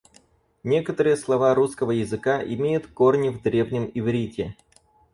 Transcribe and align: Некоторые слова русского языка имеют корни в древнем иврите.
Некоторые 0.63 1.15
слова 1.15 1.53
русского 1.53 1.91
языка 1.91 2.41
имеют 2.43 2.87
корни 2.87 3.29
в 3.29 3.39
древнем 3.43 3.85
иврите. 3.93 4.55